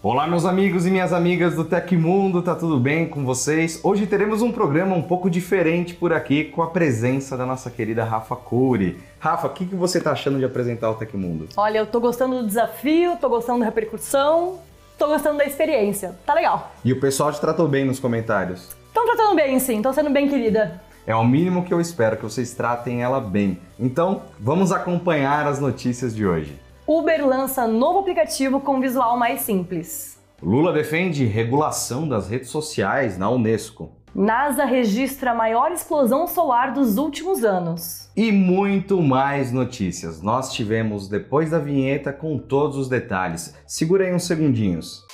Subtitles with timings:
[0.00, 3.80] Olá, meus amigos e minhas amigas do Tecmundo, tá tudo bem com vocês?
[3.82, 8.04] Hoje teremos um programa um pouco diferente por aqui com a presença da nossa querida
[8.04, 8.96] Rafa Cury.
[9.18, 11.48] Rafa, o que, que você tá achando de apresentar o Tecmundo?
[11.56, 14.60] Olha, eu tô gostando do desafio, tô gostando da repercussão,
[14.96, 16.14] tô gostando da experiência.
[16.24, 16.70] Tá legal.
[16.84, 18.76] E o pessoal te tratou bem nos comentários?
[18.86, 20.80] Estão tratando bem, sim, estão sendo bem querida.
[21.08, 23.58] É o mínimo que eu espero, que vocês tratem ela bem.
[23.76, 26.67] Então, vamos acompanhar as notícias de hoje.
[26.88, 30.18] Uber lança novo aplicativo com visual mais simples.
[30.42, 33.92] Lula defende regulação das redes sociais na Unesco.
[34.14, 38.10] NASA registra a maior explosão solar dos últimos anos.
[38.16, 40.22] E muito mais notícias.
[40.22, 43.54] Nós tivemos depois da vinheta com todos os detalhes.
[43.66, 45.04] Segura aí uns segundinhos.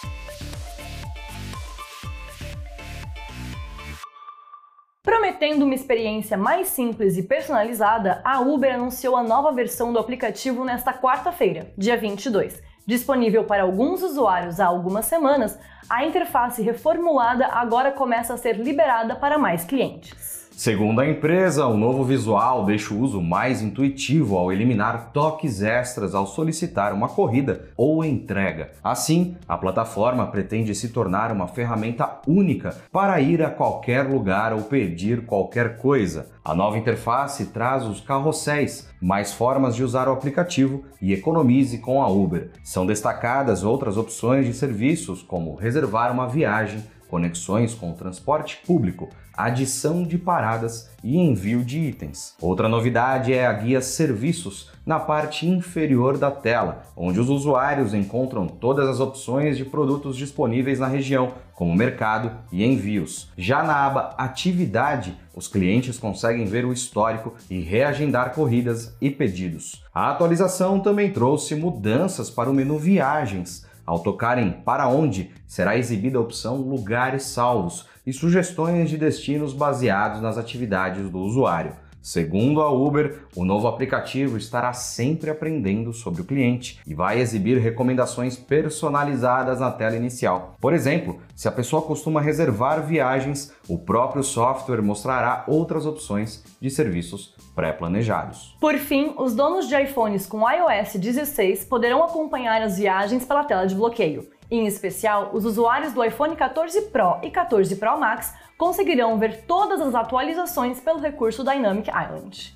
[5.15, 10.65] Prometendo uma experiência mais simples e personalizada, a Uber anunciou a nova versão do aplicativo
[10.65, 12.61] nesta quarta-feira, dia 22.
[12.85, 15.57] Disponível para alguns usuários há algumas semanas,
[15.89, 20.44] a interface reformulada agora começa a ser liberada para mais clientes.
[20.57, 26.15] Segundo a empresa, o novo visual deixa o uso mais intuitivo ao eliminar toques extras
[26.15, 28.71] ao solicitar uma corrida ou entrega.
[28.83, 34.63] Assim, a plataforma pretende se tornar uma ferramenta única para ir a qualquer lugar ou
[34.63, 36.31] pedir qualquer coisa.
[36.45, 42.01] A nova interface traz os carrosséis, mais formas de usar o aplicativo e economize com
[42.01, 42.51] a Uber.
[42.63, 46.81] São destacadas outras opções de serviços, como reservar uma viagem,
[47.15, 52.35] conexões com o transporte público, adição de paradas e envio de itens.
[52.41, 58.49] Outra novidade é a guia Serviços na parte inferior da tela, onde os usuários encontram
[58.49, 63.31] todas as opções de produtos disponíveis na região, como mercado e envios.
[63.39, 69.85] Já na aba Atividade, os clientes conseguem ver o histórico e reagendar corridas e pedidos.
[69.95, 73.65] A atualização também trouxe mudanças para o menu Viagens.
[73.87, 79.53] Ao tocar em Para onde, será exibida a opção Lugares Salvos e sugestões de destinos
[79.53, 81.73] baseados nas atividades do usuário.
[82.05, 87.57] Segundo a Uber, o novo aplicativo estará sempre aprendendo sobre o cliente e vai exibir
[87.57, 90.55] recomendações personalizadas na tela inicial.
[90.61, 96.69] Por exemplo, se a pessoa costuma reservar viagens, o próprio software mostrará outras opções de
[96.69, 98.55] serviços pré-planejados.
[98.61, 103.65] Por fim, os donos de iPhones com iOS 16 poderão acompanhar as viagens pela tela
[103.65, 104.29] de bloqueio.
[104.51, 109.81] Em especial, os usuários do iPhone 14 Pro e 14 Pro Max conseguirão ver todas
[109.81, 112.55] as atualizações pelo recurso Dynamic Island.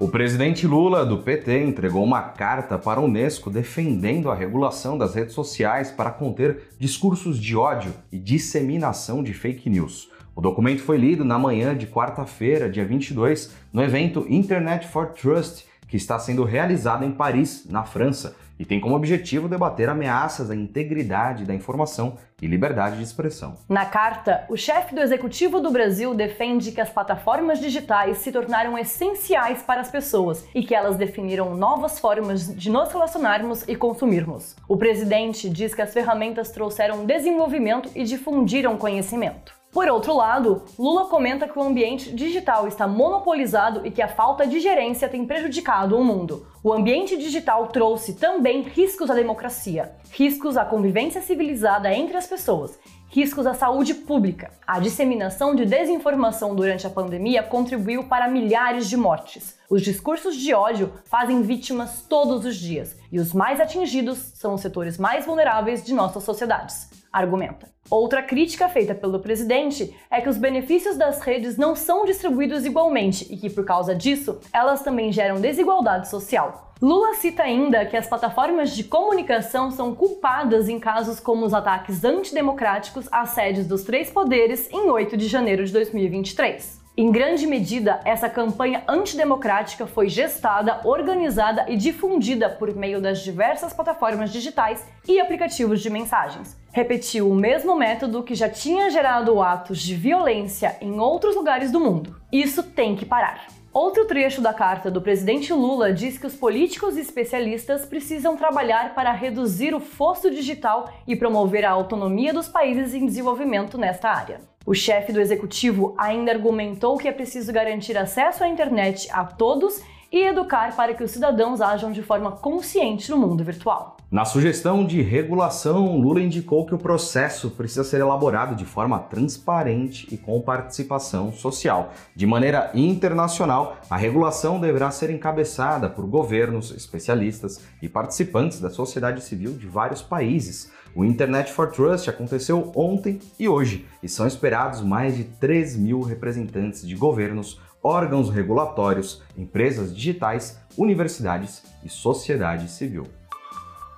[0.00, 5.14] O presidente Lula, do PT, entregou uma carta para a Unesco defendendo a regulação das
[5.14, 10.10] redes sociais para conter discursos de ódio e disseminação de fake news.
[10.34, 15.66] O documento foi lido na manhã de quarta-feira, dia 22, no evento Internet for Trust,
[15.92, 20.56] que está sendo realizado em Paris, na França, e tem como objetivo debater ameaças à
[20.56, 23.56] integridade da informação e liberdade de expressão.
[23.68, 28.78] Na carta, o chefe do executivo do Brasil defende que as plataformas digitais se tornaram
[28.78, 34.56] essenciais para as pessoas e que elas definiram novas formas de nos relacionarmos e consumirmos.
[34.66, 39.61] O presidente diz que as ferramentas trouxeram desenvolvimento e difundiram conhecimento.
[39.72, 44.46] Por outro lado, Lula comenta que o ambiente digital está monopolizado e que a falta
[44.46, 46.46] de gerência tem prejudicado o mundo.
[46.62, 52.78] O ambiente digital trouxe também riscos à democracia, riscos à convivência civilizada entre as pessoas,
[53.08, 54.50] riscos à saúde pública.
[54.66, 59.58] A disseminação de desinformação durante a pandemia contribuiu para milhares de mortes.
[59.70, 64.60] Os discursos de ódio fazem vítimas todos os dias e os mais atingidos são os
[64.60, 67.71] setores mais vulneráveis de nossas sociedades, argumenta.
[67.90, 73.26] Outra crítica feita pelo presidente é que os benefícios das redes não são distribuídos igualmente
[73.30, 76.72] e que, por causa disso, elas também geram desigualdade social.
[76.80, 82.04] Lula cita ainda que as plataformas de comunicação são culpadas em casos como os ataques
[82.04, 86.81] antidemocráticos às sedes dos três poderes em 8 de janeiro de 2023.
[86.94, 93.72] Em grande medida, essa campanha antidemocrática foi gestada, organizada e difundida por meio das diversas
[93.72, 96.54] plataformas digitais e aplicativos de mensagens.
[96.70, 101.80] Repetiu o mesmo método que já tinha gerado atos de violência em outros lugares do
[101.80, 102.20] mundo.
[102.30, 103.46] Isso tem que parar.
[103.72, 108.94] Outro trecho da carta do presidente Lula diz que os políticos e especialistas precisam trabalhar
[108.94, 114.51] para reduzir o fosso digital e promover a autonomia dos países em desenvolvimento nesta área.
[114.64, 119.82] O chefe do executivo ainda argumentou que é preciso garantir acesso à internet a todos
[120.12, 123.96] e educar para que os cidadãos ajam de forma consciente no mundo virtual.
[124.10, 130.06] Na sugestão de regulação, Lula indicou que o processo precisa ser elaborado de forma transparente
[130.12, 131.94] e com participação social.
[132.14, 139.24] De maneira internacional, a regulação deverá ser encabeçada por governos, especialistas e participantes da sociedade
[139.24, 140.70] civil de vários países.
[140.94, 146.02] O Internet for Trust aconteceu ontem e hoje, e são esperados mais de 3 mil
[146.02, 153.06] representantes de governos, órgãos regulatórios, empresas digitais, universidades e sociedade civil.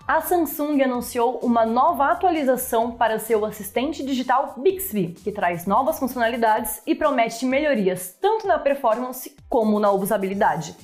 [0.07, 6.81] A Samsung anunciou uma nova atualização para seu assistente digital Bixby, que traz novas funcionalidades
[6.87, 10.77] e promete melhorias tanto na performance como na usabilidade.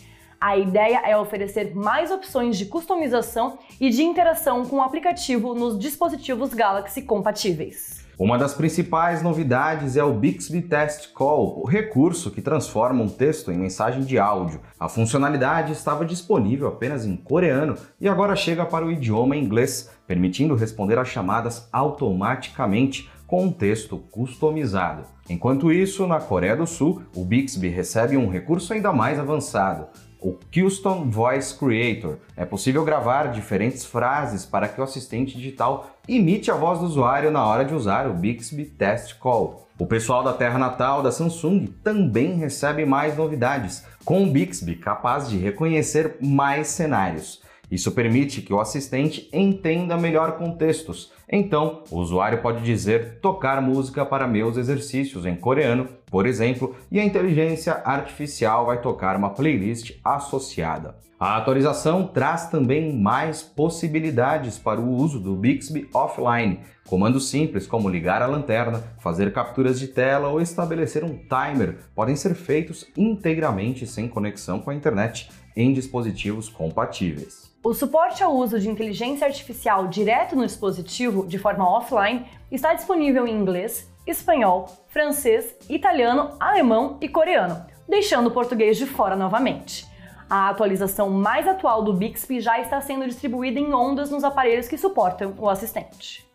[0.43, 5.79] A ideia é oferecer mais opções de customização e de interação com o aplicativo nos
[5.79, 8.07] dispositivos Galaxy compatíveis.
[8.19, 13.53] Uma das principais novidades é o Bixby Test Call, o recurso que transforma um texto
[13.53, 14.63] em mensagem de áudio.
[14.79, 20.55] A funcionalidade estava disponível apenas em coreano e agora chega para o idioma inglês, permitindo
[20.55, 25.05] responder às chamadas automaticamente com um texto customizado.
[25.29, 29.87] Enquanto isso, na Coreia do Sul, o Bixby recebe um recurso ainda mais avançado
[30.21, 32.19] o Custom Voice Creator.
[32.37, 37.31] É possível gravar diferentes frases para que o assistente digital imite a voz do usuário
[37.31, 39.69] na hora de usar o Bixby Test Call.
[39.79, 45.29] O pessoal da terra natal da Samsung também recebe mais novidades, com o Bixby capaz
[45.29, 47.40] de reconhecer mais cenários.
[47.71, 51.13] Isso permite que o assistente entenda melhor contextos.
[51.31, 56.99] Então, o usuário pode dizer tocar música para meus exercícios em coreano, por exemplo, e
[56.99, 60.97] a inteligência artificial vai tocar uma playlist associada.
[61.21, 66.61] A atualização traz também mais possibilidades para o uso do Bixby offline.
[66.89, 72.17] Comandos simples como ligar a lanterna, fazer capturas de tela ou estabelecer um timer podem
[72.17, 77.50] ser feitos integralmente sem conexão com a internet em dispositivos compatíveis.
[77.63, 83.27] O suporte ao uso de inteligência artificial direto no dispositivo, de forma offline, está disponível
[83.27, 89.87] em inglês, espanhol, francês, italiano, alemão e coreano, deixando o português de fora novamente.
[90.29, 94.79] A atualização mais atual do Bixby já está sendo distribuída em ondas nos aparelhos que
[94.79, 96.27] suportam o assistente.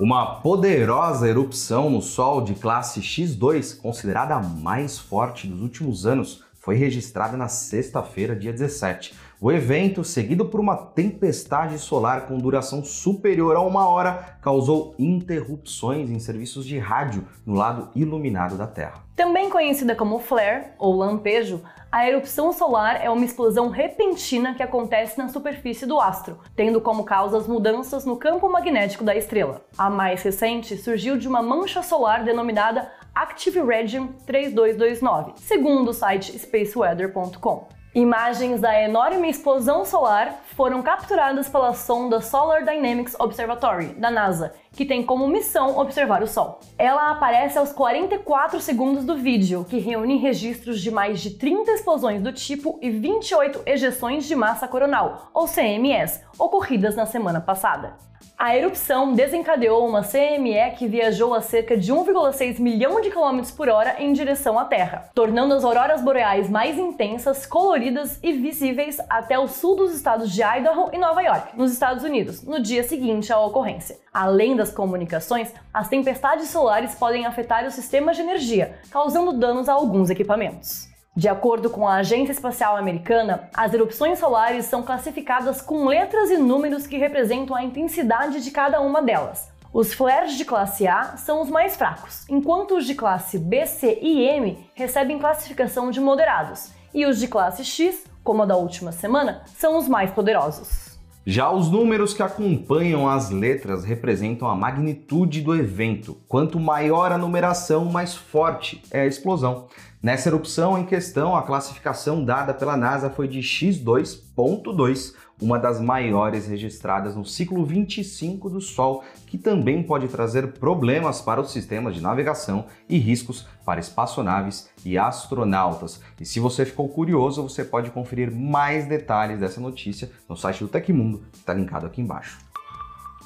[0.00, 6.42] Uma poderosa erupção no Sol de classe X2, considerada a mais forte dos últimos anos,
[6.68, 9.14] foi registrada na sexta-feira, dia 17.
[9.40, 16.10] O evento, seguido por uma tempestade solar com duração superior a uma hora, causou interrupções
[16.10, 19.02] em serviços de rádio no lado iluminado da Terra.
[19.16, 25.16] Também conhecida como flare ou lampejo, a erupção solar é uma explosão repentina que acontece
[25.16, 29.62] na superfície do astro, tendo como causa as mudanças no campo magnético da estrela.
[29.78, 32.92] A mais recente surgiu de uma mancha solar denominada
[33.38, 37.68] Active Region 3229, segundo o site spaceweather.com.
[37.94, 44.84] Imagens da enorme explosão solar foram capturadas pela sonda Solar Dynamics Observatory, da NASA, que
[44.84, 46.60] tem como missão observar o Sol.
[46.76, 52.22] Ela aparece aos 44 segundos do vídeo, que reúne registros de mais de 30 explosões
[52.22, 58.08] do tipo e 28 ejeções de massa coronal, ou CMS, ocorridas na semana passada.
[58.38, 63.68] A erupção desencadeou uma CME que viajou a cerca de 1,6 milhão de quilômetros por
[63.68, 69.36] hora em direção à Terra, tornando as auroras boreais mais intensas, coloridas e visíveis até
[69.36, 73.32] o sul dos estados de Idaho e Nova York, nos Estados Unidos, no dia seguinte
[73.32, 73.98] à ocorrência.
[74.14, 79.72] Além das comunicações, as tempestades solares podem afetar os sistemas de energia, causando danos a
[79.72, 80.88] alguns equipamentos.
[81.16, 86.38] De acordo com a Agência Espacial Americana, as erupções solares são classificadas com letras e
[86.38, 89.48] números que representam a intensidade de cada uma delas.
[89.72, 93.98] Os flares de classe A são os mais fracos, enquanto os de classe B, C
[94.00, 98.92] e M recebem classificação de moderados, e os de classe X, como a da última
[98.92, 100.87] semana, são os mais poderosos.
[101.30, 106.16] Já os números que acompanham as letras representam a magnitude do evento.
[106.26, 109.66] Quanto maior a numeração, mais forte é a explosão.
[110.02, 116.48] Nessa erupção em questão, a classificação dada pela NASA foi de X2.2, uma das maiores
[116.48, 122.00] registradas no ciclo 25 do Sol, que também pode trazer problemas para os sistemas de
[122.00, 126.00] navegação e riscos para espaçonaves e astronautas.
[126.20, 130.68] E se você ficou curioso, você pode conferir mais detalhes dessa notícia no site do
[130.68, 132.38] Tecmundo, que está linkado aqui embaixo.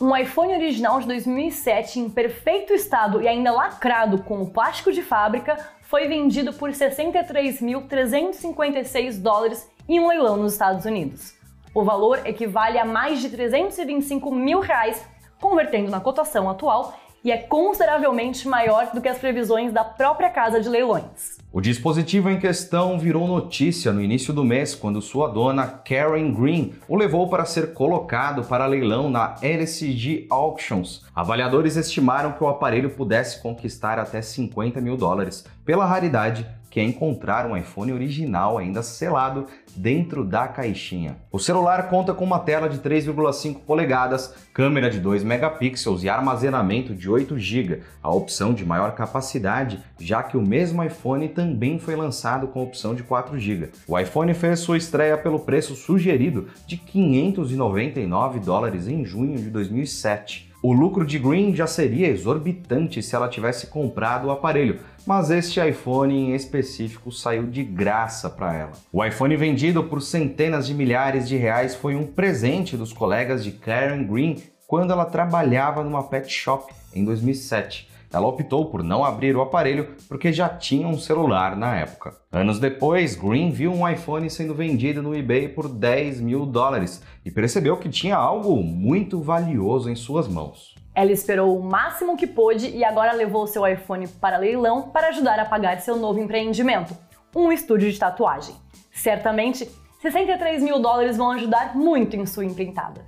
[0.01, 5.03] Um iPhone original de 2007 em perfeito estado e ainda lacrado com o plástico de
[5.03, 11.41] fábrica foi vendido por 63.356 dólares em um leilão nos Estados Unidos.
[11.75, 15.07] O valor equivale a mais de 325 mil reais,
[15.41, 16.93] convertendo na cotação atual,
[17.25, 21.39] e é consideravelmente maior do que as previsões da própria casa de leilões.
[21.51, 26.75] O dispositivo em questão virou notícia no início do mês quando sua dona Karen Green
[26.87, 31.07] o levou para ser colocado para leilão na LCG Auctions.
[31.15, 36.83] Avaliadores estimaram que o aparelho pudesse conquistar até 50 mil dólares pela raridade que é
[36.83, 41.19] encontrar um iPhone original ainda selado dentro da caixinha.
[41.31, 46.95] O celular conta com uma tela de 3,5 polegadas, câmera de 2 megapixels e armazenamento
[46.95, 51.95] de 8 GB, a opção de maior capacidade, já que o mesmo iPhone também foi
[51.95, 53.69] lançado com opção de 4 GB.
[53.87, 60.53] O iPhone fez sua estreia pelo preço sugerido de 599 dólares em junho de 2007.
[60.65, 65.61] O lucro de Green já seria exorbitante se ela tivesse comprado o aparelho, mas este
[65.61, 68.73] iPhone em específico saiu de graça para ela.
[68.93, 73.53] O iPhone vendido por centenas de milhares de reais foi um presente dos colegas de
[73.53, 77.91] Karen Green quando ela trabalhava numa pet shop em 2007.
[78.13, 82.15] Ela optou por não abrir o aparelho porque já tinha um celular na época.
[82.31, 87.31] Anos depois, Green viu um iPhone sendo vendido no eBay por 10 mil dólares e
[87.31, 90.72] percebeu que tinha algo muito valioso em suas mãos.
[90.95, 95.39] Ela esperou o máximo que pôde e agora levou seu iPhone para leilão para ajudar
[95.41, 96.95] a pagar seu novo empreendimento,
[97.35, 98.55] um estúdio de tatuagem.
[98.93, 99.71] Certamente,
[100.03, 103.07] 63 mil dólares vão ajudar muito em sua empreitada.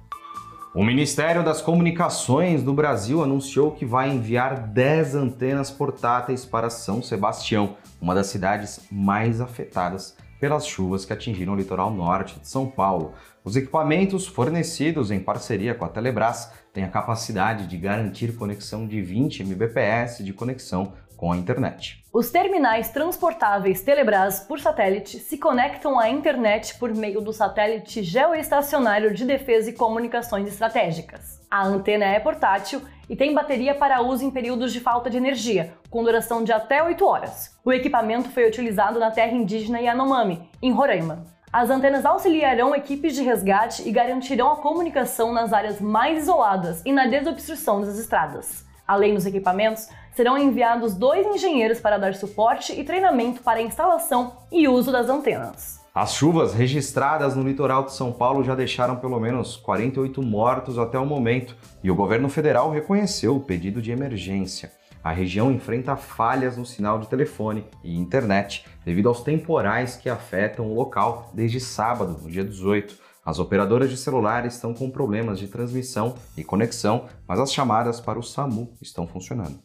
[0.74, 7.02] O Ministério das Comunicações do Brasil anunciou que vai enviar 10 antenas portáteis para São
[7.02, 12.66] Sebastião, uma das cidades mais afetadas pelas chuvas que atingiram o litoral norte de São
[12.66, 13.12] Paulo.
[13.44, 19.00] Os equipamentos fornecidos em parceria com a Telebrás têm a capacidade de garantir conexão de
[19.00, 22.04] 20 Mbps de conexão com a internet.
[22.12, 29.14] Os terminais transportáveis Telebrás por satélite se conectam à internet por meio do satélite geoestacionário
[29.14, 31.40] de defesa e comunicações estratégicas.
[31.48, 35.72] A antena é portátil e tem bateria para uso em períodos de falta de energia,
[35.88, 37.56] com duração de até 8 horas.
[37.64, 41.33] O equipamento foi utilizado na terra indígena Yanomami, em Roraima.
[41.54, 46.90] As antenas auxiliarão equipes de resgate e garantirão a comunicação nas áreas mais isoladas e
[46.90, 48.66] na desobstrução das estradas.
[48.84, 54.32] Além dos equipamentos, serão enviados dois engenheiros para dar suporte e treinamento para a instalação
[54.50, 55.78] e uso das antenas.
[55.94, 60.98] As chuvas registradas no litoral de São Paulo já deixaram pelo menos 48 mortos até
[60.98, 64.72] o momento e o governo federal reconheceu o pedido de emergência.
[65.04, 70.66] A região enfrenta falhas no sinal de telefone e internet devido aos temporais que afetam
[70.66, 72.96] o local desde sábado, no dia 18.
[73.22, 78.18] As operadoras de celular estão com problemas de transmissão e conexão, mas as chamadas para
[78.18, 79.58] o SAMU estão funcionando.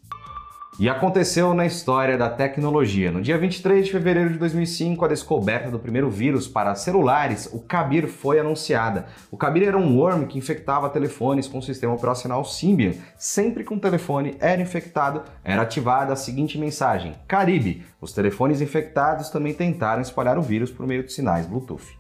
[0.77, 3.11] E aconteceu na história da tecnologia.
[3.11, 7.59] No dia 23 de fevereiro de 2005, a descoberta do primeiro vírus para celulares, o
[7.59, 9.07] Kabir, foi anunciada.
[9.29, 12.93] O Kabir era um worm que infectava telefones com o sistema operacional Symbian.
[13.17, 17.85] Sempre que um telefone era infectado, era ativada a seguinte mensagem: Caribe.
[17.99, 21.99] Os telefones infectados também tentaram espalhar o vírus por meio de sinais Bluetooth.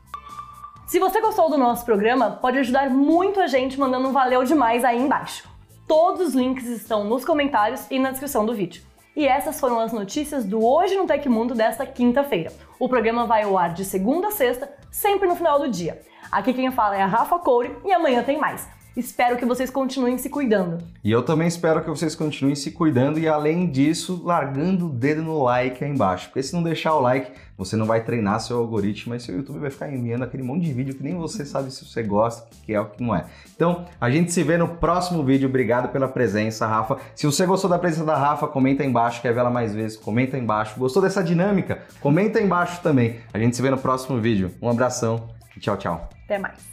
[0.87, 4.85] Se você gostou do nosso programa, pode ajudar muito a gente mandando um valeu demais
[4.85, 5.47] aí embaixo.
[5.89, 8.83] Todos os links estão nos comentários e na descrição do vídeo.
[9.15, 12.53] E essas foram as notícias do Hoje no Tecmundo desta quinta-feira.
[12.79, 15.99] O programa vai ao ar de segunda a sexta, sempre no final do dia.
[16.31, 18.67] Aqui quem fala é a Rafa Coure e amanhã tem mais.
[18.97, 20.79] Espero que vocês continuem se cuidando.
[21.03, 25.21] E eu também espero que vocês continuem se cuidando e, além disso, largando o dedo
[25.21, 26.27] no like aí embaixo.
[26.27, 29.59] Porque se não deixar o like, você não vai treinar seu algoritmo e seu YouTube
[29.59, 32.73] vai ficar enviando aquele monte de vídeo que nem você sabe se você gosta, que
[32.73, 33.25] é o que não é.
[33.55, 35.47] Então, a gente se vê no próximo vídeo.
[35.47, 36.97] Obrigado pela presença, Rafa.
[37.15, 39.97] Se você gostou da presença da Rafa, comenta aí embaixo, quer ver ela mais vezes,
[39.97, 40.79] comenta aí embaixo.
[40.79, 41.83] Gostou dessa dinâmica?
[42.01, 43.17] Comenta aí embaixo também.
[43.33, 44.51] A gente se vê no próximo vídeo.
[44.61, 46.09] Um abração e tchau, tchau.
[46.25, 46.68] Até mais.